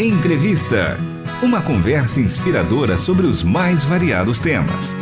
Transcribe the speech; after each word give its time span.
Entrevista. 0.00 0.96
Uma 1.42 1.60
conversa 1.60 2.20
inspiradora 2.20 2.96
sobre 2.96 3.26
os 3.26 3.42
mais 3.42 3.82
variados 3.82 4.38
temas. 4.38 4.94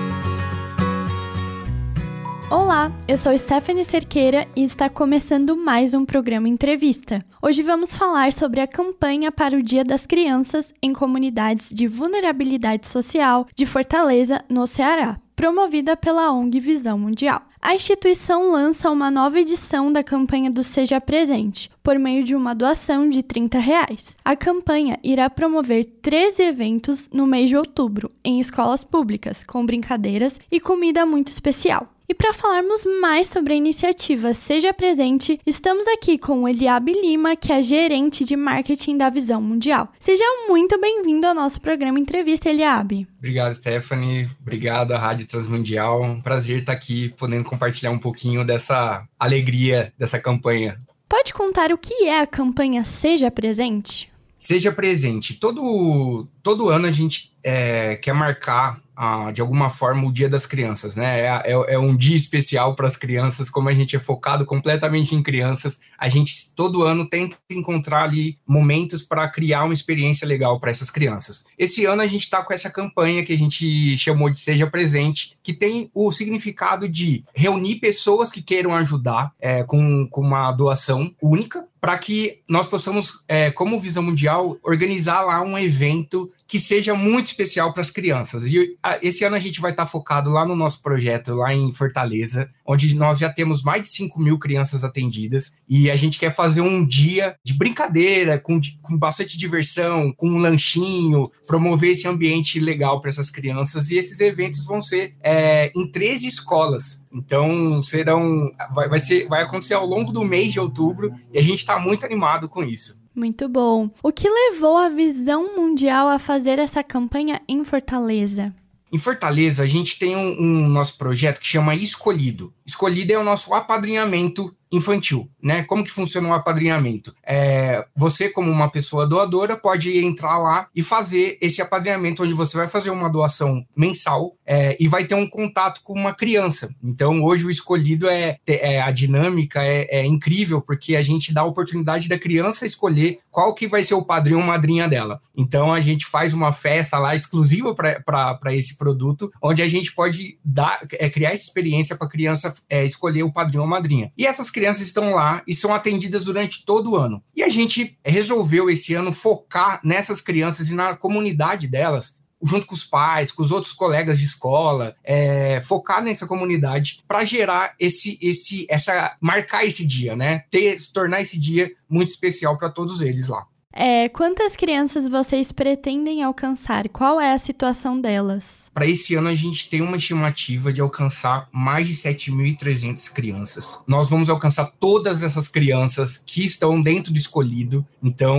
Olá, 2.50 2.90
eu 3.06 3.18
sou 3.18 3.36
Stephanie 3.36 3.84
Cerqueira 3.84 4.48
e 4.56 4.64
está 4.64 4.88
começando 4.88 5.54
mais 5.54 5.92
um 5.92 6.06
programa 6.06 6.48
Entrevista. 6.48 7.22
Hoje 7.42 7.62
vamos 7.62 7.94
falar 7.94 8.32
sobre 8.32 8.58
a 8.58 8.66
campanha 8.66 9.30
para 9.30 9.58
o 9.58 9.62
Dia 9.62 9.84
das 9.84 10.06
Crianças 10.06 10.72
em 10.82 10.94
comunidades 10.94 11.74
de 11.74 11.86
vulnerabilidade 11.86 12.86
social 12.86 13.46
de 13.54 13.66
Fortaleza, 13.66 14.42
no 14.48 14.66
Ceará 14.66 15.20
promovida 15.36 15.94
pela 15.94 16.32
ONG 16.32 16.58
Visão 16.58 16.98
Mundial. 16.98 17.42
A 17.60 17.74
instituição 17.74 18.52
lança 18.52 18.90
uma 18.90 19.10
nova 19.10 19.40
edição 19.40 19.92
da 19.92 20.04
campanha 20.04 20.50
do 20.50 20.62
Seja 20.62 21.00
Presente, 21.00 21.70
por 21.82 21.98
meio 21.98 22.22
de 22.22 22.34
uma 22.34 22.54
doação 22.54 23.08
de 23.08 23.22
30 23.22 23.58
reais. 23.58 24.16
A 24.24 24.36
campanha 24.36 24.98
irá 25.02 25.28
promover 25.30 25.84
13 25.84 26.42
eventos 26.42 27.08
no 27.12 27.26
mês 27.26 27.48
de 27.48 27.56
outubro, 27.56 28.10
em 28.24 28.38
escolas 28.38 28.84
públicas, 28.84 29.42
com 29.42 29.64
brincadeiras 29.64 30.38
e 30.50 30.60
comida 30.60 31.06
muito 31.06 31.28
especial. 31.28 31.95
E 32.08 32.14
para 32.14 32.32
falarmos 32.32 32.82
mais 33.00 33.26
sobre 33.26 33.52
a 33.52 33.56
iniciativa 33.56 34.32
Seja 34.32 34.72
Presente, 34.72 35.40
estamos 35.44 35.88
aqui 35.88 36.16
com 36.16 36.48
Eliabe 36.48 36.92
Lima, 36.92 37.34
que 37.34 37.52
é 37.52 37.60
gerente 37.60 38.24
de 38.24 38.36
marketing 38.36 38.96
da 38.96 39.10
Visão 39.10 39.42
Mundial. 39.42 39.92
Seja 39.98 40.22
muito 40.46 40.80
bem-vindo 40.80 41.26
ao 41.26 41.34
nosso 41.34 41.60
programa 41.60 41.98
Entrevista, 41.98 42.48
Eliabe. 42.48 43.08
Obrigado, 43.18 43.56
Stephanie. 43.56 44.30
Obrigado 44.40 44.92
à 44.92 44.98
Rádio 44.98 45.26
Transmundial. 45.26 46.00
Um 46.00 46.20
prazer 46.20 46.60
estar 46.60 46.74
aqui 46.74 47.08
podendo 47.18 47.42
compartilhar 47.42 47.90
um 47.90 47.98
pouquinho 47.98 48.44
dessa 48.44 49.04
alegria 49.18 49.92
dessa 49.98 50.20
campanha. 50.20 50.80
Pode 51.08 51.34
contar 51.34 51.72
o 51.72 51.78
que 51.78 52.04
é 52.04 52.20
a 52.20 52.26
campanha 52.26 52.84
Seja 52.84 53.32
Presente? 53.32 54.08
Seja 54.38 54.70
Presente. 54.70 55.34
Todo, 55.34 56.28
todo 56.40 56.68
ano 56.68 56.86
a 56.86 56.92
gente 56.92 57.35
é, 57.46 57.94
quer 57.94 58.12
marcar 58.12 58.80
ah, 58.96 59.30
de 59.30 59.40
alguma 59.40 59.70
forma 59.70 60.08
o 60.08 60.12
Dia 60.12 60.28
das 60.28 60.46
Crianças, 60.46 60.96
né? 60.96 61.20
É, 61.20 61.52
é, 61.52 61.74
é 61.74 61.78
um 61.78 61.94
dia 61.94 62.16
especial 62.16 62.74
para 62.74 62.88
as 62.88 62.96
crianças, 62.96 63.50
como 63.50 63.68
a 63.68 63.74
gente 63.74 63.94
é 63.94 64.00
focado 64.00 64.44
completamente 64.44 65.14
em 65.14 65.22
crianças, 65.22 65.78
a 65.96 66.08
gente 66.08 66.32
todo 66.56 66.82
ano 66.82 67.08
tenta 67.08 67.36
encontrar 67.50 68.04
ali 68.04 68.38
momentos 68.46 69.02
para 69.02 69.28
criar 69.28 69.64
uma 69.64 69.74
experiência 69.74 70.26
legal 70.26 70.58
para 70.58 70.70
essas 70.70 70.90
crianças. 70.90 71.44
Esse 71.58 71.84
ano 71.84 72.02
a 72.02 72.06
gente 72.06 72.22
está 72.22 72.42
com 72.42 72.54
essa 72.54 72.70
campanha 72.70 73.24
que 73.24 73.34
a 73.34 73.38
gente 73.38 73.96
chamou 73.98 74.30
de 74.30 74.40
Seja 74.40 74.66
Presente, 74.66 75.38
que 75.42 75.52
tem 75.52 75.90
o 75.94 76.10
significado 76.10 76.88
de 76.88 77.22
reunir 77.34 77.76
pessoas 77.76 78.32
que 78.32 78.42
queiram 78.42 78.74
ajudar 78.74 79.30
é, 79.38 79.62
com, 79.62 80.08
com 80.08 80.22
uma 80.22 80.50
doação 80.50 81.14
única, 81.22 81.64
para 81.78 81.98
que 81.98 82.40
nós 82.48 82.66
possamos, 82.66 83.22
é, 83.28 83.50
como 83.50 83.78
Visão 83.78 84.02
Mundial, 84.02 84.58
organizar 84.64 85.20
lá 85.22 85.40
um 85.42 85.56
evento 85.56 86.32
que 86.46 86.60
seja 86.60 86.94
muito 86.94 87.26
especial 87.26 87.72
para 87.72 87.80
as 87.80 87.90
crianças. 87.90 88.46
E 88.46 88.76
a, 88.82 88.98
esse 89.02 89.24
ano 89.24 89.36
a 89.36 89.40
gente 89.40 89.60
vai 89.60 89.72
estar 89.72 89.84
tá 89.84 89.90
focado 89.90 90.30
lá 90.30 90.44
no 90.44 90.54
nosso 90.54 90.80
projeto, 90.80 91.34
lá 91.34 91.52
em 91.52 91.72
Fortaleza, 91.72 92.48
onde 92.64 92.94
nós 92.94 93.18
já 93.18 93.32
temos 93.32 93.62
mais 93.62 93.82
de 93.82 93.88
5 93.88 94.20
mil 94.20 94.38
crianças 94.38 94.84
atendidas. 94.84 95.54
E 95.68 95.90
a 95.90 95.96
gente 95.96 96.18
quer 96.18 96.34
fazer 96.34 96.60
um 96.60 96.86
dia 96.86 97.36
de 97.42 97.52
brincadeira, 97.52 98.38
com, 98.38 98.60
com 98.80 98.96
bastante 98.96 99.36
diversão, 99.36 100.12
com 100.12 100.28
um 100.28 100.38
lanchinho, 100.38 101.30
promover 101.46 101.90
esse 101.90 102.06
ambiente 102.06 102.60
legal 102.60 103.00
para 103.00 103.10
essas 103.10 103.30
crianças. 103.30 103.90
E 103.90 103.98
esses 103.98 104.20
eventos 104.20 104.64
vão 104.64 104.80
ser 104.80 105.14
é, 105.22 105.72
em 105.74 105.90
13 105.90 106.28
escolas. 106.28 107.04
Então 107.12 107.82
serão. 107.82 108.52
Vai, 108.74 108.88
vai, 108.88 108.98
ser, 108.98 109.26
vai 109.26 109.42
acontecer 109.42 109.74
ao 109.74 109.86
longo 109.86 110.12
do 110.12 110.24
mês 110.24 110.52
de 110.52 110.60
outubro 110.60 111.14
e 111.32 111.38
a 111.38 111.42
gente 111.42 111.60
está 111.60 111.78
muito 111.78 112.04
animado 112.04 112.48
com 112.48 112.62
isso. 112.62 113.00
Muito 113.16 113.48
bom. 113.48 113.88
O 114.02 114.12
que 114.12 114.28
levou 114.28 114.76
a 114.76 114.90
Visão 114.90 115.56
Mundial 115.56 116.06
a 116.06 116.18
fazer 116.18 116.58
essa 116.58 116.84
campanha 116.84 117.40
em 117.48 117.64
Fortaleza? 117.64 118.54
Em 118.92 118.98
Fortaleza, 118.98 119.62
a 119.62 119.66
gente 119.66 119.98
tem 119.98 120.14
um, 120.14 120.38
um 120.38 120.68
nosso 120.68 120.98
projeto 120.98 121.40
que 121.40 121.46
chama 121.46 121.74
Escolhido. 121.74 122.52
Escolhido 122.66 123.14
é 123.14 123.18
o 123.18 123.24
nosso 123.24 123.54
apadrinhamento 123.54 124.54
infantil, 124.76 125.28
né? 125.42 125.62
Como 125.62 125.84
que 125.84 125.90
funciona 125.90 126.28
o 126.28 126.32
apadrinhamento? 126.32 127.14
É, 127.24 127.84
você, 127.96 128.28
como 128.28 128.50
uma 128.50 128.70
pessoa 128.70 129.06
doadora, 129.06 129.56
pode 129.56 129.98
entrar 129.98 130.38
lá 130.38 130.68
e 130.74 130.82
fazer 130.82 131.38
esse 131.40 131.62
apadrinhamento, 131.62 132.22
onde 132.22 132.34
você 132.34 132.56
vai 132.56 132.68
fazer 132.68 132.90
uma 132.90 133.08
doação 133.08 133.64
mensal 133.76 134.36
é, 134.44 134.76
e 134.78 134.86
vai 134.88 135.04
ter 135.04 135.14
um 135.14 135.28
contato 135.28 135.80
com 135.82 135.92
uma 135.92 136.14
criança. 136.14 136.74
Então, 136.82 137.22
hoje 137.22 137.44
o 137.44 137.50
escolhido 137.50 138.08
é, 138.08 138.38
é 138.46 138.80
a 138.80 138.90
dinâmica 138.90 139.62
é, 139.62 139.86
é, 139.90 140.06
incrível, 140.06 140.60
porque 140.60 140.96
a 140.96 141.02
gente 141.02 141.32
dá 141.32 141.42
a 141.42 141.46
oportunidade 141.46 142.08
da 142.08 142.18
criança 142.18 142.66
escolher 142.66 143.18
qual 143.30 143.54
que 143.54 143.66
vai 143.66 143.82
ser 143.82 143.94
o 143.94 144.04
padrinho 144.04 144.38
ou 144.38 144.44
madrinha 144.44 144.88
dela. 144.88 145.20
Então, 145.36 145.72
a 145.72 145.80
gente 145.80 146.06
faz 146.06 146.32
uma 146.32 146.52
festa 146.52 146.98
lá 146.98 147.14
exclusiva 147.14 147.74
para 147.74 148.54
esse 148.54 148.76
produto, 148.76 149.30
onde 149.42 149.62
a 149.62 149.68
gente 149.68 149.94
pode 149.94 150.38
dar, 150.44 150.80
é, 150.92 151.08
criar 151.08 151.32
essa 151.32 151.44
experiência 151.44 151.96
para 151.96 152.06
a 152.06 152.10
criança 152.10 152.54
é, 152.68 152.84
escolher 152.84 153.22
o 153.22 153.32
padrinho 153.32 153.62
ou 153.62 153.68
madrinha. 153.68 154.12
E 154.16 154.26
essas 154.26 154.50
crianças 154.50 154.65
estão 154.66 155.14
lá 155.14 155.42
e 155.46 155.54
são 155.54 155.74
atendidas 155.74 156.24
durante 156.24 156.64
todo 156.64 156.92
o 156.92 156.96
ano. 156.96 157.22
E 157.34 157.42
a 157.42 157.48
gente 157.48 157.98
resolveu 158.04 158.68
esse 158.70 158.94
ano 158.94 159.12
focar 159.12 159.80
nessas 159.84 160.20
crianças 160.20 160.68
e 160.68 160.74
na 160.74 160.96
comunidade 160.96 161.66
delas, 161.66 162.16
junto 162.42 162.66
com 162.66 162.74
os 162.74 162.84
pais, 162.84 163.32
com 163.32 163.42
os 163.42 163.50
outros 163.50 163.72
colegas 163.72 164.18
de 164.18 164.24
escola, 164.24 164.94
é, 165.02 165.60
focar 165.60 166.02
nessa 166.02 166.26
comunidade 166.26 167.02
para 167.06 167.24
gerar 167.24 167.74
esse, 167.78 168.18
esse, 168.20 168.66
essa, 168.68 169.16
marcar 169.20 169.64
esse 169.64 169.86
dia, 169.86 170.14
né? 170.14 170.44
Ter, 170.50 170.80
se 170.80 170.92
tornar 170.92 171.20
esse 171.20 171.38
dia 171.38 171.72
muito 171.88 172.10
especial 172.10 172.58
para 172.58 172.70
todos 172.70 173.00
eles 173.00 173.28
lá. 173.28 173.46
É, 173.72 174.08
quantas 174.08 174.56
crianças 174.56 175.06
vocês 175.06 175.52
pretendem 175.52 176.22
alcançar? 176.22 176.88
Qual 176.88 177.20
é 177.20 177.32
a 177.32 177.38
situação 177.38 178.00
delas? 178.00 178.65
Para 178.76 178.86
esse 178.86 179.14
ano, 179.14 179.28
a 179.28 179.34
gente 179.34 179.70
tem 179.70 179.80
uma 179.80 179.96
estimativa 179.96 180.70
de 180.70 180.82
alcançar 180.82 181.48
mais 181.50 181.88
de 181.88 181.94
7.300 181.94 183.10
crianças. 183.10 183.78
Nós 183.86 184.10
vamos 184.10 184.28
alcançar 184.28 184.70
todas 184.78 185.22
essas 185.22 185.48
crianças 185.48 186.22
que 186.26 186.44
estão 186.44 186.82
dentro 186.82 187.10
do 187.10 187.16
escolhido. 187.16 187.86
Então, 188.02 188.38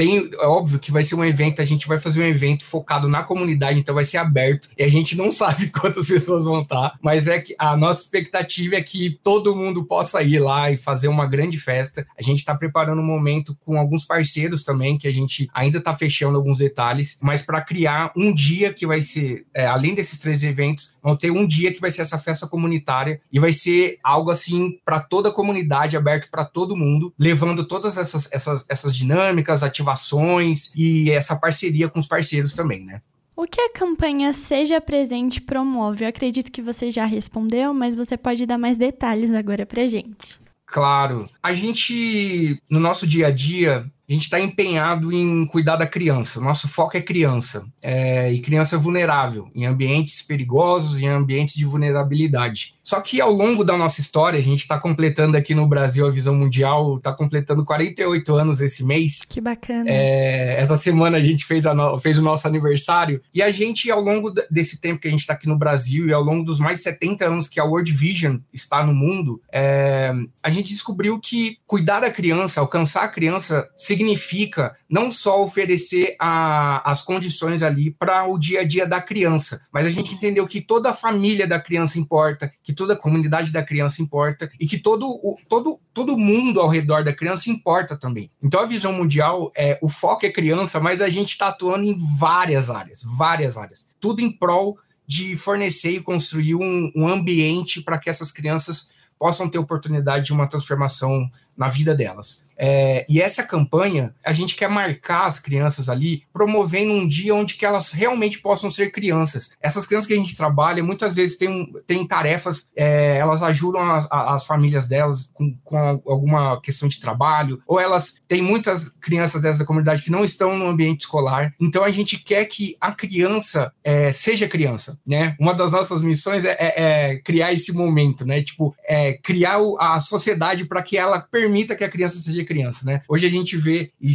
tem, 0.00 0.30
é 0.32 0.46
óbvio 0.46 0.78
que 0.78 0.90
vai 0.90 1.02
ser 1.02 1.14
um 1.14 1.22
evento, 1.22 1.60
a 1.60 1.64
gente 1.66 1.86
vai 1.86 2.00
fazer 2.00 2.22
um 2.22 2.26
evento 2.26 2.64
focado 2.64 3.06
na 3.06 3.22
comunidade, 3.22 3.78
então 3.78 3.94
vai 3.94 4.02
ser 4.02 4.16
aberto, 4.16 4.70
e 4.78 4.82
a 4.82 4.88
gente 4.88 5.14
não 5.14 5.28
sabe 5.30 5.68
quantas 5.68 6.08
pessoas 6.08 6.46
vão 6.46 6.62
estar, 6.62 6.98
mas 7.02 7.26
é 7.26 7.38
que 7.38 7.54
a 7.58 7.76
nossa 7.76 8.00
expectativa 8.00 8.76
é 8.76 8.82
que 8.82 9.20
todo 9.22 9.54
mundo 9.54 9.84
possa 9.84 10.22
ir 10.22 10.38
lá 10.38 10.70
e 10.70 10.78
fazer 10.78 11.08
uma 11.08 11.26
grande 11.26 11.58
festa. 11.58 12.06
A 12.18 12.22
gente 12.22 12.38
está 12.38 12.54
preparando 12.54 13.02
um 13.02 13.04
momento 13.04 13.54
com 13.60 13.78
alguns 13.78 14.06
parceiros 14.06 14.62
também, 14.62 14.96
que 14.96 15.06
a 15.06 15.12
gente 15.12 15.50
ainda 15.52 15.76
está 15.76 15.94
fechando 15.94 16.38
alguns 16.38 16.56
detalhes, 16.56 17.18
mas 17.20 17.42
para 17.42 17.60
criar 17.60 18.10
um 18.16 18.34
dia 18.34 18.72
que 18.72 18.86
vai 18.86 19.02
ser, 19.02 19.29
é, 19.54 19.66
além 19.66 19.94
desses 19.94 20.18
três 20.18 20.44
eventos, 20.44 20.96
vão 21.02 21.16
ter 21.16 21.30
um 21.30 21.46
dia 21.46 21.72
que 21.72 21.80
vai 21.80 21.90
ser 21.90 22.02
essa 22.02 22.18
festa 22.18 22.46
comunitária 22.46 23.20
e 23.32 23.38
vai 23.38 23.52
ser 23.52 23.98
algo 24.02 24.30
assim 24.30 24.78
para 24.84 25.00
toda 25.00 25.28
a 25.28 25.32
comunidade, 25.32 25.96
aberto 25.96 26.30
para 26.30 26.44
todo 26.44 26.76
mundo, 26.76 27.12
levando 27.18 27.66
todas 27.66 27.96
essas, 27.96 28.30
essas, 28.32 28.64
essas 28.68 28.94
dinâmicas, 28.94 29.62
ativações 29.62 30.74
e 30.74 31.10
essa 31.10 31.36
parceria 31.36 31.88
com 31.88 31.98
os 31.98 32.06
parceiros 32.06 32.54
também, 32.54 32.84
né? 32.84 33.00
O 33.36 33.46
que 33.46 33.60
a 33.60 33.72
campanha 33.72 34.34
Seja 34.34 34.82
Presente 34.82 35.40
promove? 35.40 36.04
Eu 36.04 36.08
acredito 36.08 36.52
que 36.52 36.60
você 36.60 36.90
já 36.90 37.06
respondeu, 37.06 37.72
mas 37.72 37.94
você 37.94 38.16
pode 38.16 38.44
dar 38.44 38.58
mais 38.58 38.76
detalhes 38.76 39.32
agora 39.32 39.64
pra 39.64 39.88
gente. 39.88 40.38
Claro. 40.66 41.26
A 41.42 41.52
gente, 41.52 42.60
no 42.70 42.78
nosso 42.78 43.06
dia 43.06 43.28
a 43.28 43.30
dia, 43.30 43.90
a 44.10 44.12
gente 44.12 44.24
está 44.24 44.40
empenhado 44.40 45.12
em 45.12 45.46
cuidar 45.46 45.76
da 45.76 45.86
criança. 45.86 46.40
Nosso 46.40 46.66
foco 46.66 46.96
é 46.96 47.00
criança, 47.00 47.64
é, 47.80 48.32
e 48.32 48.40
criança 48.40 48.76
vulnerável, 48.76 49.48
em 49.54 49.66
ambientes 49.66 50.20
perigosos, 50.20 51.00
em 51.00 51.06
ambientes 51.06 51.54
de 51.54 51.64
vulnerabilidade. 51.64 52.74
Só 52.90 53.00
que 53.00 53.20
ao 53.20 53.30
longo 53.30 53.62
da 53.62 53.78
nossa 53.78 54.00
história, 54.00 54.36
a 54.36 54.42
gente 54.42 54.62
está 54.62 54.76
completando 54.76 55.36
aqui 55.36 55.54
no 55.54 55.64
Brasil 55.64 56.04
a 56.04 56.10
visão 56.10 56.34
mundial, 56.34 56.96
está 56.96 57.12
completando 57.12 57.64
48 57.64 58.34
anos 58.34 58.60
esse 58.60 58.82
mês. 58.82 59.20
Que 59.20 59.40
bacana. 59.40 59.88
É, 59.88 60.60
essa 60.60 60.76
semana 60.76 61.16
a 61.16 61.20
gente 61.20 61.44
fez, 61.44 61.66
a 61.66 61.72
no, 61.72 61.96
fez 62.00 62.18
o 62.18 62.22
nosso 62.22 62.48
aniversário, 62.48 63.22
e 63.32 63.44
a 63.44 63.52
gente, 63.52 63.88
ao 63.92 64.00
longo 64.00 64.34
desse 64.50 64.80
tempo 64.80 65.00
que 65.00 65.06
a 65.06 65.10
gente 65.12 65.20
está 65.20 65.34
aqui 65.34 65.46
no 65.46 65.56
Brasil, 65.56 66.08
e 66.08 66.12
ao 66.12 66.20
longo 66.20 66.42
dos 66.42 66.58
mais 66.58 66.78
de 66.78 66.82
70 66.82 67.26
anos 67.26 67.48
que 67.48 67.60
a 67.60 67.64
World 67.64 67.92
Vision 67.92 68.38
está 68.52 68.84
no 68.84 68.92
mundo, 68.92 69.40
é, 69.52 70.12
a 70.42 70.50
gente 70.50 70.72
descobriu 70.72 71.20
que 71.20 71.58
cuidar 71.68 72.00
da 72.00 72.10
criança, 72.10 72.60
alcançar 72.60 73.04
a 73.04 73.08
criança, 73.08 73.68
significa 73.76 74.74
não 74.88 75.12
só 75.12 75.40
oferecer 75.40 76.16
a, 76.18 76.90
as 76.90 77.02
condições 77.02 77.62
ali 77.62 77.92
para 77.92 78.26
o 78.26 78.36
dia 78.36 78.62
a 78.62 78.64
dia 78.64 78.84
da 78.84 79.00
criança, 79.00 79.64
mas 79.72 79.86
a 79.86 79.90
gente 79.90 80.12
entendeu 80.12 80.44
que 80.48 80.60
toda 80.60 80.90
a 80.90 80.94
família 80.94 81.46
da 81.46 81.60
criança 81.60 82.00
importa, 82.00 82.50
que 82.64 82.79
toda 82.80 82.94
a 82.94 82.96
comunidade 82.96 83.52
da 83.52 83.62
criança 83.62 84.00
importa 84.00 84.50
e 84.58 84.66
que 84.66 84.78
todo 84.78 85.06
o 85.06 85.36
todo, 85.46 85.78
todo 85.92 86.16
mundo 86.16 86.62
ao 86.62 86.68
redor 86.68 87.04
da 87.04 87.12
criança 87.12 87.50
importa 87.50 87.94
também. 87.94 88.30
Então 88.42 88.58
a 88.58 88.64
visão 88.64 88.90
mundial 88.90 89.52
é 89.54 89.78
o 89.82 89.88
foco 89.90 90.24
é 90.24 90.32
criança, 90.32 90.80
mas 90.80 91.02
a 91.02 91.10
gente 91.10 91.32
está 91.32 91.48
atuando 91.48 91.84
em 91.84 91.94
várias 92.16 92.70
áreas, 92.70 93.02
várias 93.04 93.58
áreas, 93.58 93.90
tudo 94.00 94.22
em 94.22 94.32
prol 94.32 94.78
de 95.06 95.36
fornecer 95.36 95.90
e 95.90 96.02
construir 96.02 96.54
um, 96.54 96.90
um 96.96 97.06
ambiente 97.06 97.82
para 97.82 97.98
que 97.98 98.08
essas 98.08 98.32
crianças 98.32 98.88
possam 99.18 99.46
ter 99.46 99.58
oportunidade 99.58 100.24
de 100.24 100.32
uma 100.32 100.48
transformação 100.48 101.30
na 101.60 101.68
vida 101.68 101.94
delas. 101.94 102.42
É, 102.62 103.06
e 103.08 103.22
essa 103.22 103.42
campanha, 103.42 104.14
a 104.22 104.34
gente 104.34 104.54
quer 104.54 104.68
marcar 104.68 105.26
as 105.26 105.38
crianças 105.38 105.88
ali, 105.88 106.24
promovendo 106.30 106.92
um 106.92 107.08
dia 107.08 107.34
onde 107.34 107.54
que 107.54 107.64
elas 107.64 107.90
realmente 107.90 108.38
possam 108.38 108.70
ser 108.70 108.92
crianças. 108.92 109.56
Essas 109.62 109.86
crianças 109.86 110.06
que 110.06 110.12
a 110.12 110.18
gente 110.18 110.36
trabalha, 110.36 110.84
muitas 110.84 111.14
vezes 111.14 111.38
têm, 111.38 111.72
têm 111.86 112.06
tarefas, 112.06 112.68
é, 112.76 113.16
elas 113.16 113.42
ajudam 113.42 113.80
as, 113.90 114.06
as, 114.10 114.44
famílias 114.44 114.86
delas 114.86 115.30
com, 115.32 115.56
com 115.64 115.78
alguma 115.78 116.60
questão 116.60 116.86
de 116.86 117.00
trabalho, 117.00 117.62
ou 117.66 117.80
elas 117.80 118.20
têm 118.28 118.42
muitas 118.42 118.90
crianças 118.90 119.40
dessa 119.40 119.64
comunidade 119.64 120.02
que 120.02 120.10
não 120.10 120.22
estão 120.22 120.58
no 120.58 120.68
ambiente 120.68 121.00
escolar. 121.00 121.54
Então 121.58 121.82
a 121.82 121.90
gente 121.90 122.18
quer 122.18 122.44
que 122.44 122.76
a 122.78 122.92
criança 122.92 123.72
é, 123.82 124.12
seja 124.12 124.46
criança, 124.46 124.98
né? 125.06 125.34
Uma 125.40 125.54
das 125.54 125.72
nossas 125.72 126.02
missões 126.02 126.44
é, 126.44 126.56
é, 126.60 126.74
é 126.76 127.16
criar 127.20 127.54
esse 127.54 127.72
momento, 127.72 128.26
né? 128.26 128.42
Tipo, 128.42 128.74
é, 128.86 129.14
criar 129.14 129.58
a 129.78 129.98
sociedade 130.00 130.66
para 130.66 130.82
que 130.82 130.98
ela 130.98 131.20
permita 131.20 131.49
que 131.76 131.84
a 131.84 131.90
criança 131.90 132.18
seja 132.18 132.44
criança, 132.44 132.84
né? 132.84 133.02
Hoje 133.08 133.26
a 133.26 133.30
gente 133.30 133.56
vê, 133.56 133.92
e, 134.00 134.12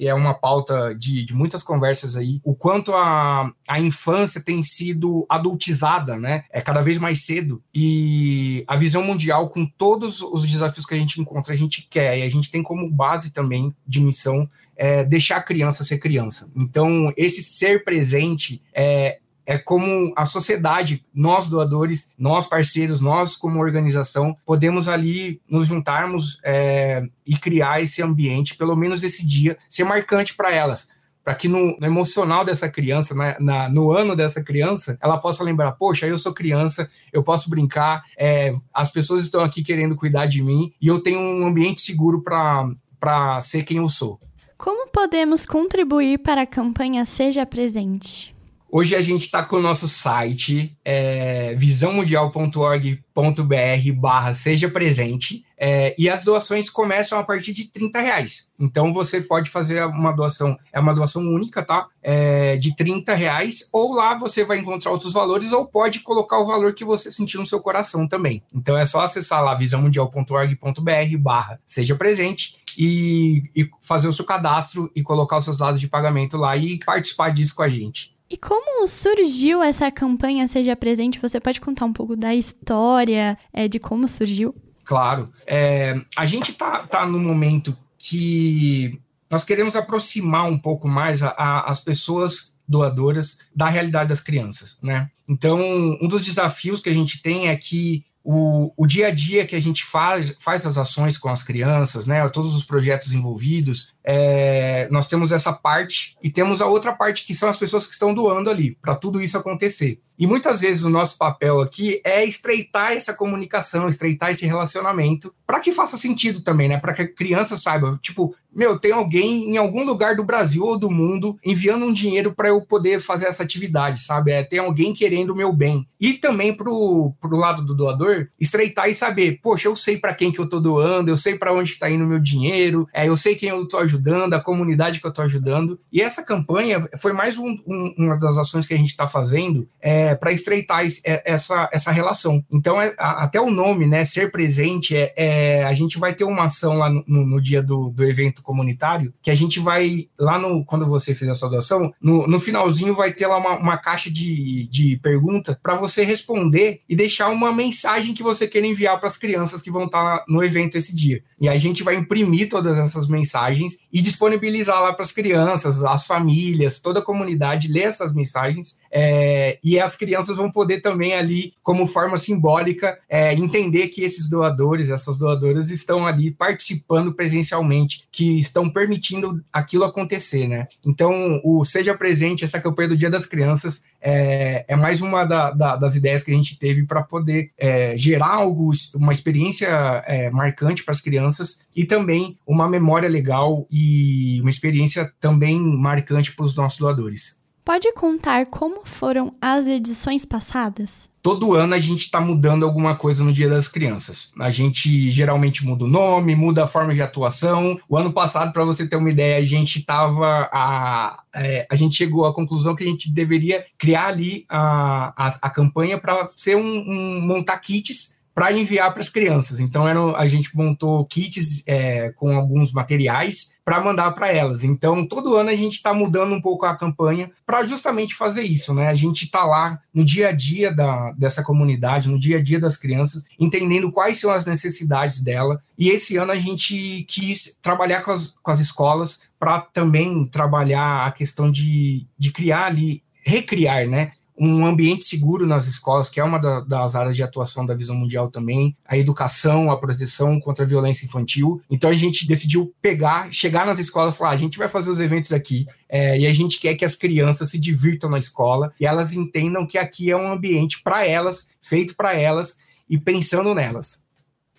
é 0.00 0.14
uma 0.14 0.34
pauta 0.34 0.94
de, 0.94 1.24
de 1.24 1.34
muitas 1.34 1.62
conversas 1.62 2.16
aí, 2.16 2.40
o 2.44 2.54
quanto 2.54 2.94
a, 2.94 3.52
a 3.66 3.80
infância 3.80 4.40
tem 4.40 4.62
sido 4.62 5.26
adultizada, 5.28 6.16
né? 6.16 6.44
É 6.50 6.60
cada 6.60 6.82
vez 6.82 6.98
mais 6.98 7.24
cedo. 7.24 7.62
E 7.74 8.64
a 8.66 8.76
visão 8.76 9.02
mundial, 9.02 9.48
com 9.48 9.66
todos 9.66 10.20
os 10.20 10.46
desafios 10.46 10.86
que 10.86 10.94
a 10.94 10.98
gente 10.98 11.20
encontra, 11.20 11.52
a 11.52 11.56
gente 11.56 11.86
quer, 11.90 12.18
e 12.18 12.22
a 12.22 12.30
gente 12.30 12.50
tem 12.50 12.62
como 12.62 12.90
base 12.90 13.30
também 13.30 13.74
de 13.86 14.00
missão 14.00 14.48
é, 14.76 15.04
deixar 15.04 15.38
a 15.38 15.42
criança 15.42 15.84
ser 15.84 15.98
criança. 15.98 16.50
Então, 16.54 17.12
esse 17.16 17.42
ser 17.42 17.82
presente 17.82 18.62
é, 18.74 19.18
é 19.46 19.56
como 19.56 20.12
a 20.16 20.26
sociedade, 20.26 21.06
nós 21.14 21.48
doadores, 21.48 22.10
nós 22.18 22.48
parceiros, 22.48 23.00
nós 23.00 23.36
como 23.36 23.60
organização, 23.60 24.36
podemos 24.44 24.88
ali 24.88 25.40
nos 25.48 25.68
juntarmos 25.68 26.40
é, 26.44 27.04
e 27.24 27.36
criar 27.36 27.80
esse 27.80 28.02
ambiente, 28.02 28.56
pelo 28.56 28.74
menos 28.74 29.04
esse 29.04 29.24
dia, 29.24 29.56
ser 29.70 29.84
marcante 29.84 30.34
para 30.34 30.52
elas. 30.52 30.88
Para 31.22 31.34
que 31.34 31.48
no, 31.48 31.76
no, 31.78 31.86
emocional 31.86 32.44
dessa 32.44 32.68
criança, 32.68 33.12
na, 33.14 33.36
na, 33.40 33.68
no 33.68 33.90
ano 33.90 34.14
dessa 34.14 34.42
criança, 34.42 34.96
ela 35.00 35.18
possa 35.18 35.42
lembrar: 35.42 35.72
poxa, 35.72 36.06
eu 36.06 36.18
sou 36.20 36.32
criança, 36.32 36.88
eu 37.12 37.20
posso 37.20 37.50
brincar, 37.50 38.04
é, 38.16 38.54
as 38.72 38.92
pessoas 38.92 39.24
estão 39.24 39.42
aqui 39.42 39.64
querendo 39.64 39.96
cuidar 39.96 40.26
de 40.26 40.40
mim 40.40 40.72
e 40.80 40.86
eu 40.86 41.00
tenho 41.00 41.18
um 41.18 41.44
ambiente 41.44 41.80
seguro 41.80 42.22
para 42.22 43.40
ser 43.40 43.64
quem 43.64 43.78
eu 43.78 43.88
sou. 43.88 44.20
Como 44.56 44.88
podemos 44.88 45.44
contribuir 45.44 46.18
para 46.18 46.42
a 46.42 46.46
campanha 46.46 47.04
Seja 47.04 47.44
Presente? 47.44 48.35
Hoje 48.78 48.94
a 48.94 49.00
gente 49.00 49.22
está 49.22 49.42
com 49.42 49.56
o 49.56 49.62
nosso 49.62 49.88
site, 49.88 50.76
é, 50.84 51.54
visãomundial.org.br 51.54 53.92
barra 53.94 54.34
seja 54.34 54.68
presente, 54.68 55.46
é, 55.56 55.94
e 55.98 56.10
as 56.10 56.24
doações 56.24 56.68
começam 56.68 57.18
a 57.18 57.24
partir 57.24 57.54
de 57.54 57.72
30 57.72 58.00
reais. 58.00 58.50
Então 58.60 58.92
você 58.92 59.18
pode 59.18 59.48
fazer 59.48 59.82
uma 59.86 60.12
doação, 60.12 60.58
é 60.70 60.78
uma 60.78 60.94
doação 60.94 61.22
única, 61.22 61.62
tá? 61.62 61.88
É, 62.02 62.58
de 62.58 62.76
30 62.76 63.14
reais, 63.14 63.66
ou 63.72 63.94
lá 63.94 64.18
você 64.18 64.44
vai 64.44 64.58
encontrar 64.58 64.90
outros 64.90 65.14
valores, 65.14 65.52
ou 65.52 65.66
pode 65.66 66.00
colocar 66.00 66.38
o 66.38 66.46
valor 66.46 66.74
que 66.74 66.84
você 66.84 67.10
sentir 67.10 67.38
no 67.38 67.46
seu 67.46 67.60
coração 67.60 68.06
também. 68.06 68.42
Então 68.54 68.76
é 68.76 68.84
só 68.84 69.00
acessar 69.00 69.42
lá 69.42 69.54
visãomundial.org.br 69.54 71.18
barra 71.18 71.58
seja 71.64 71.94
presente 71.94 72.56
e, 72.76 73.42
e 73.56 73.70
fazer 73.80 74.08
o 74.08 74.12
seu 74.12 74.26
cadastro 74.26 74.92
e 74.94 75.02
colocar 75.02 75.38
os 75.38 75.46
seus 75.46 75.56
dados 75.56 75.80
de 75.80 75.88
pagamento 75.88 76.36
lá 76.36 76.54
e 76.58 76.78
participar 76.84 77.30
disso 77.30 77.54
com 77.54 77.62
a 77.62 77.70
gente. 77.70 78.15
E 78.28 78.36
como 78.36 78.88
surgiu 78.88 79.62
essa 79.62 79.90
campanha 79.90 80.48
Seja 80.48 80.74
Presente? 80.74 81.20
Você 81.20 81.38
pode 81.40 81.60
contar 81.60 81.84
um 81.84 81.92
pouco 81.92 82.16
da 82.16 82.34
história, 82.34 83.38
é, 83.52 83.68
de 83.68 83.78
como 83.78 84.08
surgiu? 84.08 84.54
Claro. 84.84 85.32
É, 85.46 86.00
a 86.16 86.24
gente 86.24 86.52
tá, 86.52 86.86
tá 86.86 87.06
no 87.06 87.18
momento 87.18 87.76
que 87.98 89.00
nós 89.30 89.44
queremos 89.44 89.76
aproximar 89.76 90.48
um 90.48 90.58
pouco 90.58 90.88
mais 90.88 91.22
a, 91.22 91.30
a, 91.30 91.70
as 91.70 91.80
pessoas 91.80 92.54
doadoras 92.68 93.38
da 93.54 93.68
realidade 93.68 94.08
das 94.08 94.20
crianças, 94.20 94.78
né? 94.82 95.08
Então, 95.28 95.60
um 96.00 96.08
dos 96.08 96.24
desafios 96.24 96.80
que 96.80 96.88
a 96.88 96.92
gente 96.92 97.22
tem 97.22 97.48
é 97.48 97.56
que 97.56 98.04
o, 98.28 98.72
o 98.76 98.86
dia 98.88 99.06
a 99.06 99.10
dia 99.12 99.46
que 99.46 99.54
a 99.54 99.60
gente 99.60 99.84
faz, 99.84 100.36
faz 100.40 100.66
as 100.66 100.76
ações 100.76 101.16
com 101.16 101.28
as 101.28 101.44
crianças, 101.44 102.06
né, 102.06 102.28
todos 102.28 102.54
os 102.56 102.64
projetos 102.64 103.12
envolvidos, 103.12 103.94
é, 104.06 104.88
nós 104.90 105.08
temos 105.08 105.32
essa 105.32 105.52
parte 105.52 106.16
e 106.22 106.30
temos 106.30 106.62
a 106.62 106.66
outra 106.66 106.92
parte 106.92 107.26
que 107.26 107.34
são 107.34 107.48
as 107.48 107.58
pessoas 107.58 107.86
que 107.86 107.92
estão 107.92 108.14
doando 108.14 108.48
ali 108.48 108.78
para 108.80 108.94
tudo 108.94 109.20
isso 109.20 109.36
acontecer. 109.36 110.00
E 110.18 110.26
muitas 110.26 110.60
vezes 110.60 110.82
o 110.82 110.90
nosso 110.90 111.18
papel 111.18 111.60
aqui 111.60 112.00
é 112.02 112.24
estreitar 112.24 112.92
essa 112.92 113.12
comunicação, 113.12 113.88
estreitar 113.88 114.30
esse 114.30 114.46
relacionamento, 114.46 115.34
para 115.46 115.60
que 115.60 115.72
faça 115.72 115.98
sentido 115.98 116.40
também, 116.40 116.68
né? 116.68 116.78
Para 116.78 116.94
que 116.94 117.02
a 117.02 117.12
criança 117.12 117.56
saiba, 117.56 117.98
tipo, 118.02 118.34
meu, 118.56 118.78
tem 118.78 118.92
alguém 118.92 119.50
em 119.50 119.58
algum 119.58 119.84
lugar 119.84 120.16
do 120.16 120.24
Brasil 120.24 120.64
ou 120.64 120.78
do 120.78 120.90
mundo 120.90 121.38
enviando 121.44 121.84
um 121.84 121.92
dinheiro 121.92 122.34
para 122.34 122.48
eu 122.48 122.62
poder 122.62 123.02
fazer 123.02 123.26
essa 123.26 123.42
atividade, 123.42 124.00
sabe? 124.00 124.32
É, 124.32 124.42
tem 124.42 124.58
alguém 124.58 124.94
querendo 124.94 125.30
o 125.30 125.36
meu 125.36 125.52
bem. 125.52 125.86
E 126.00 126.14
também 126.14 126.54
pro, 126.54 127.12
pro 127.20 127.36
lado 127.36 127.62
do 127.62 127.74
doador, 127.74 128.28
estreitar 128.40 128.88
e 128.88 128.94
saber, 128.94 129.38
poxa, 129.42 129.68
eu 129.68 129.76
sei 129.76 129.98
para 129.98 130.14
quem 130.14 130.32
que 130.32 130.38
eu 130.38 130.48
tô 130.48 130.58
doando, 130.58 131.10
eu 131.10 131.16
sei 131.18 131.36
para 131.36 131.52
onde 131.52 131.72
está 131.72 131.90
indo 131.90 132.04
o 132.04 132.08
meu 132.08 132.18
dinheiro, 132.18 132.88
é, 132.94 133.06
eu 133.06 133.16
sei 133.16 133.34
quem 133.34 133.50
eu 133.50 133.68
tô 133.68 133.76
ajudando, 133.76 133.95
a 134.36 134.40
comunidade 134.40 135.00
que 135.00 135.06
eu 135.06 135.12
tô 135.12 135.22
ajudando. 135.22 135.78
E 135.92 136.00
essa 136.00 136.22
campanha 136.22 136.88
foi 136.98 137.12
mais 137.12 137.38
um, 137.38 137.56
um, 137.66 137.94
uma 137.98 138.16
das 138.16 138.36
ações 138.38 138.66
que 138.66 138.74
a 138.74 138.76
gente 138.76 138.90
está 138.90 139.06
fazendo 139.06 139.68
é, 139.80 140.14
para 140.14 140.32
estreitar 140.32 140.84
é, 141.04 141.22
essa, 141.24 141.68
essa 141.72 141.90
relação. 141.90 142.44
Então, 142.50 142.80
é, 142.80 142.94
a, 142.98 143.24
até 143.24 143.40
o 143.40 143.50
nome, 143.50 143.86
né, 143.86 144.04
ser 144.04 144.30
presente, 144.30 144.96
é, 144.96 145.12
é, 145.16 145.64
a 145.64 145.72
gente 145.72 145.98
vai 145.98 146.14
ter 146.14 146.24
uma 146.24 146.44
ação 146.44 146.78
lá 146.78 146.90
no, 146.90 147.26
no 147.26 147.40
dia 147.40 147.62
do, 147.62 147.90
do 147.90 148.04
evento 148.04 148.42
comunitário, 148.42 149.12
que 149.22 149.30
a 149.30 149.34
gente 149.34 149.60
vai, 149.60 150.08
lá 150.18 150.38
no, 150.38 150.64
quando 150.64 150.86
você 150.86 151.14
fizer 151.14 151.32
a 151.32 151.34
sua 151.34 151.48
doação, 151.48 151.92
no, 152.00 152.26
no 152.26 152.38
finalzinho 152.38 152.94
vai 152.94 153.12
ter 153.12 153.26
lá 153.26 153.38
uma, 153.38 153.56
uma 153.56 153.76
caixa 153.76 154.10
de, 154.10 154.68
de 154.68 154.96
pergunta 155.02 155.58
para 155.62 155.74
você 155.74 156.04
responder 156.04 156.80
e 156.88 156.96
deixar 156.96 157.28
uma 157.28 157.52
mensagem 157.52 158.14
que 158.14 158.22
você 158.22 158.46
quer 158.46 158.64
enviar 158.64 158.98
para 158.98 159.08
as 159.08 159.16
crianças 159.16 159.62
que 159.62 159.70
vão 159.70 159.84
estar 159.84 160.18
tá 160.18 160.24
no 160.28 160.42
evento 160.42 160.76
esse 160.76 160.94
dia. 160.94 161.22
E 161.40 161.48
a 161.48 161.56
gente 161.58 161.82
vai 161.82 161.94
imprimir 161.94 162.48
todas 162.48 162.78
essas 162.78 163.08
mensagens 163.08 163.78
e 163.92 164.02
disponibilizar 164.02 164.80
lá 164.82 164.92
para 164.92 165.02
as 165.02 165.12
crianças, 165.12 165.84
as 165.84 166.06
famílias, 166.06 166.80
toda 166.80 167.00
a 167.00 167.04
comunidade 167.04 167.68
ler 167.68 167.84
essas 167.84 168.12
mensagens 168.12 168.80
é, 168.90 169.58
e 169.62 169.78
as 169.78 169.96
crianças 169.96 170.36
vão 170.36 170.50
poder 170.50 170.80
também 170.80 171.14
ali, 171.14 171.54
como 171.62 171.86
forma 171.86 172.16
simbólica, 172.16 172.98
é, 173.08 173.34
entender 173.34 173.88
que 173.88 174.02
esses 174.02 174.28
doadores, 174.28 174.90
essas 174.90 175.18
doadoras 175.18 175.70
estão 175.70 176.06
ali 176.06 176.30
participando 176.30 177.12
presencialmente, 177.12 178.06
que 178.10 178.38
estão 178.38 178.68
permitindo 178.70 179.42
aquilo 179.52 179.84
acontecer, 179.84 180.48
né? 180.48 180.66
Então, 180.84 181.40
o 181.44 181.64
Seja 181.64 181.96
Presente, 181.96 182.44
essa 182.44 182.60
campanha 182.60 182.90
do 182.90 182.96
Dia 182.96 183.10
das 183.10 183.26
Crianças, 183.26 183.84
é, 184.00 184.64
é 184.68 184.76
mais 184.76 185.00
uma 185.00 185.24
da, 185.24 185.50
da, 185.50 185.76
das 185.76 185.96
ideias 185.96 186.22
que 186.22 186.30
a 186.30 186.34
gente 186.34 186.58
teve 186.58 186.86
para 186.86 187.02
poder 187.02 187.52
é, 187.58 187.96
gerar 187.96 188.34
algo, 188.34 188.70
uma 188.94 189.12
experiência 189.12 189.68
é, 190.06 190.30
marcante 190.30 190.84
para 190.84 190.92
as 190.92 191.00
crianças 191.00 191.60
e 191.74 191.84
também 191.84 192.38
uma 192.46 192.68
memória 192.68 193.08
legal 193.08 193.66
e 193.70 194.40
uma 194.40 194.50
experiência 194.50 195.12
também 195.20 195.60
marcante 195.60 196.34
para 196.34 196.44
os 196.44 196.54
nossos 196.54 196.78
doadores. 196.78 197.36
Pode 197.66 197.92
contar 197.94 198.46
como 198.46 198.82
foram 198.84 199.34
as 199.40 199.66
edições 199.66 200.24
passadas? 200.24 201.10
Todo 201.20 201.52
ano 201.52 201.74
a 201.74 201.80
gente 201.80 202.02
está 202.02 202.20
mudando 202.20 202.64
alguma 202.64 202.94
coisa 202.94 203.24
no 203.24 203.32
Dia 203.32 203.48
das 203.48 203.66
Crianças. 203.66 204.30
A 204.38 204.50
gente 204.50 205.10
geralmente 205.10 205.66
muda 205.66 205.84
o 205.84 205.88
nome, 205.88 206.36
muda 206.36 206.62
a 206.62 206.68
forma 206.68 206.94
de 206.94 207.02
atuação. 207.02 207.76
O 207.88 207.96
ano 207.96 208.12
passado, 208.12 208.52
para 208.52 208.64
você 208.64 208.86
ter 208.86 208.94
uma 208.94 209.10
ideia, 209.10 209.38
a 209.38 209.44
gente 209.44 209.84
tava 209.84 210.48
a, 210.52 211.24
é, 211.34 211.66
a 211.68 211.74
gente 211.74 211.96
chegou 211.96 212.24
à 212.24 212.32
conclusão 212.32 212.76
que 212.76 212.84
a 212.84 212.86
gente 212.86 213.12
deveria 213.12 213.66
criar 213.76 214.06
ali 214.06 214.46
a, 214.48 215.12
a, 215.16 215.26
a 215.42 215.50
campanha 215.50 215.98
para 215.98 216.28
ser 216.36 216.54
um, 216.54 216.62
um 216.62 217.20
montar 217.20 217.58
kits 217.58 218.16
para 218.36 218.52
enviar 218.52 218.92
para 218.92 219.00
as 219.00 219.08
crianças. 219.08 219.60
Então 219.60 219.88
era, 219.88 219.98
a 220.14 220.26
gente 220.26 220.54
montou 220.54 221.06
kits 221.06 221.66
é, 221.66 222.10
com 222.10 222.36
alguns 222.36 222.70
materiais 222.70 223.56
para 223.64 223.80
mandar 223.80 224.10
para 224.10 224.30
elas. 224.30 224.62
Então 224.62 225.06
todo 225.06 225.36
ano 225.36 225.48
a 225.48 225.54
gente 225.54 225.76
está 225.76 225.94
mudando 225.94 226.34
um 226.34 226.40
pouco 226.42 226.66
a 226.66 226.76
campanha 226.76 227.30
para 227.46 227.64
justamente 227.64 228.14
fazer 228.14 228.42
isso, 228.42 228.74
né? 228.74 228.88
A 228.88 228.94
gente 228.94 229.24
está 229.24 229.42
lá 229.42 229.80
no 229.92 230.04
dia 230.04 230.28
a 230.28 230.32
dia 230.32 230.70
da, 230.70 231.12
dessa 231.12 231.42
comunidade, 231.42 232.10
no 232.10 232.18
dia 232.18 232.36
a 232.36 232.42
dia 232.42 232.60
das 232.60 232.76
crianças, 232.76 233.24
entendendo 233.40 233.90
quais 233.90 234.18
são 234.18 234.30
as 234.30 234.44
necessidades 234.44 235.22
dela. 235.24 235.62
E 235.78 235.88
esse 235.88 236.18
ano 236.18 236.32
a 236.32 236.36
gente 236.36 237.06
quis 237.08 237.58
trabalhar 237.62 238.02
com 238.02 238.10
as, 238.10 238.36
com 238.42 238.50
as 238.50 238.60
escolas 238.60 239.22
para 239.40 239.60
também 239.60 240.26
trabalhar 240.26 241.06
a 241.06 241.10
questão 241.10 241.50
de, 241.50 242.06
de 242.18 242.30
criar 242.30 242.66
ali 242.66 243.02
recriar, 243.26 243.88
né? 243.88 244.12
Um 244.38 244.66
ambiente 244.66 245.04
seguro 245.04 245.46
nas 245.46 245.66
escolas, 245.66 246.10
que 246.10 246.20
é 246.20 246.24
uma 246.24 246.38
da, 246.38 246.60
das 246.60 246.94
áreas 246.94 247.16
de 247.16 247.22
atuação 247.22 247.64
da 247.64 247.74
Visão 247.74 247.96
Mundial 247.96 248.30
também, 248.30 248.76
a 248.84 248.96
educação, 248.96 249.70
a 249.70 249.78
proteção 249.78 250.38
contra 250.38 250.64
a 250.64 250.68
violência 250.68 251.06
infantil. 251.06 251.62
Então 251.70 251.88
a 251.88 251.94
gente 251.94 252.26
decidiu 252.26 252.74
pegar, 252.82 253.32
chegar 253.32 253.64
nas 253.64 253.78
escolas 253.78 254.14
e 254.14 254.18
falar: 254.18 254.30
a 254.30 254.36
gente 254.36 254.58
vai 254.58 254.68
fazer 254.68 254.90
os 254.90 255.00
eventos 255.00 255.32
aqui 255.32 255.64
é, 255.88 256.18
e 256.18 256.26
a 256.26 256.32
gente 256.32 256.60
quer 256.60 256.74
que 256.74 256.84
as 256.84 256.94
crianças 256.94 257.50
se 257.50 257.58
divirtam 257.58 258.10
na 258.10 258.18
escola 258.18 258.72
e 258.78 258.86
elas 258.86 259.14
entendam 259.14 259.66
que 259.66 259.78
aqui 259.78 260.10
é 260.10 260.16
um 260.16 260.30
ambiente 260.30 260.82
para 260.82 261.06
elas, 261.06 261.50
feito 261.60 261.96
para 261.96 262.14
elas 262.14 262.58
e 262.88 262.98
pensando 262.98 263.54
nelas. 263.54 264.04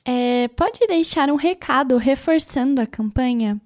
É, 0.04 0.48
pode 0.50 0.80
deixar 0.88 1.30
um 1.30 1.36
recado 1.36 1.98
reforçando 1.98 2.82
a 2.82 2.88
campanha? 2.88 3.60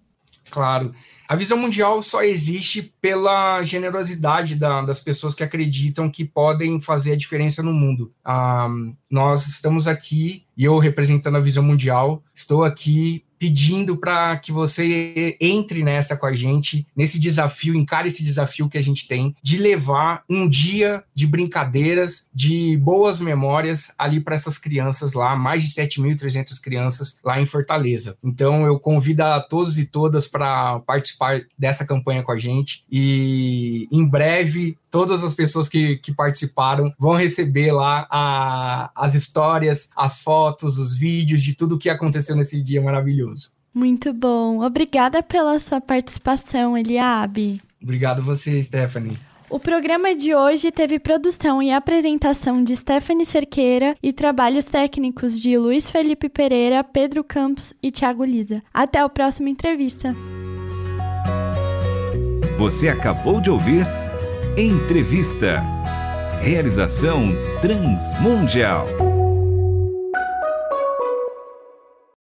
Claro. 0.52 0.94
A 1.28 1.36
visão 1.36 1.58
mundial 1.58 2.04
só 2.04 2.22
existe 2.22 2.94
pela 3.00 3.64
generosidade 3.64 4.54
da, 4.54 4.82
das 4.82 5.00
pessoas 5.00 5.34
que 5.34 5.44
acreditam 5.44 6.10
que 6.10 6.26
podem 6.26 6.82
fazer 6.82 7.14
a 7.14 7.18
diferença 7.18 7.64
no 7.64 7.72
mundo. 7.72 8.14
Ah, 8.24 8.68
nós 9.10 9.48
estamos 9.48 9.88
aqui, 9.88 10.46
e 10.58 10.66
eu 10.66 10.78
representando 10.78 11.38
a 11.38 11.42
visão 11.42 11.64
mundial, 11.64 12.22
estou 12.36 12.66
aqui 12.66 13.24
pedindo 13.42 13.98
para 13.98 14.38
que 14.38 14.52
você 14.52 15.36
entre 15.42 15.82
nessa 15.82 16.16
com 16.16 16.28
a 16.28 16.36
gente, 16.36 16.86
nesse 16.96 17.18
desafio, 17.18 17.74
encare 17.74 18.08
esse 18.08 18.24
desafio 18.24 18.70
que 18.70 18.78
a 18.78 18.84
gente 18.84 19.08
tem 19.08 19.36
de 19.42 19.58
levar 19.58 20.24
um 20.30 20.48
dia 20.48 21.04
de 21.16 21.26
brincadeiras, 21.26 22.28
de 22.32 22.78
boas 22.78 23.20
memórias 23.20 23.92
ali 23.98 24.20
para 24.20 24.36
essas 24.36 24.60
crianças 24.60 25.14
lá, 25.14 25.36
mais 25.36 25.64
de 25.64 25.72
7.300 25.72 26.62
crianças 26.62 27.18
lá 27.26 27.42
em 27.42 27.48
Fortaleza. 27.48 28.16
Então 28.24 28.64
eu 28.68 28.80
convido 28.80 29.24
a 29.24 29.40
todos 29.40 29.80
e 29.80 29.88
todas 29.88 30.28
para 30.28 30.80
participar 30.82 31.42
dessa 31.58 31.84
campanha 31.84 32.22
com 32.22 32.32
a 32.32 32.38
gente 32.38 32.84
e 32.92 33.88
em 33.92 34.08
breve 34.08 34.78
todas 34.92 35.24
as 35.24 35.34
pessoas 35.34 35.70
que, 35.70 35.96
que 35.98 36.14
participaram 36.14 36.94
vão 37.00 37.16
receber 37.16 37.72
lá 37.72 38.06
a, 38.12 38.92
as 38.94 39.16
histórias, 39.16 39.90
as 39.96 40.22
fotos, 40.22 40.78
os 40.78 40.98
vídeos 40.98 41.42
de 41.42 41.56
tudo 41.56 41.76
o 41.76 41.80
que 41.80 41.90
aconteceu 41.90 42.36
nesse 42.36 42.62
dia 42.62 42.82
maravilhoso. 42.82 43.31
Muito 43.74 44.12
bom. 44.14 44.64
Obrigada 44.64 45.24
pela 45.24 45.58
sua 45.60 45.80
participação, 45.80 46.78
Eliabe. 46.78 47.62
Obrigado 47.82 48.22
você, 48.22 48.62
Stephanie. 48.62 49.18
O 49.50 49.60
programa 49.60 50.16
de 50.16 50.34
hoje 50.34 50.72
teve 50.72 50.98
produção 50.98 51.62
e 51.62 51.72
apresentação 51.72 52.64
de 52.64 52.76
Stephanie 52.76 53.26
Cerqueira 53.26 53.98
e 54.02 54.14
trabalhos 54.14 54.64
técnicos 54.64 55.38
de 55.38 55.58
Luiz 55.58 55.90
Felipe 55.90 56.30
Pereira, 56.30 56.84
Pedro 56.86 57.22
Campos 57.22 57.74
e 57.84 57.92
Thiago 57.92 58.24
Lisa. 58.24 58.64
Até 58.74 59.04
o 59.04 59.10
próximo 59.10 59.50
entrevista. 59.50 60.16
Você 62.58 62.88
acabou 62.88 63.42
de 63.42 63.50
ouvir 63.50 63.86
Entrevista. 64.58 65.62
Realização 66.42 67.34
Transmundial. 67.62 69.21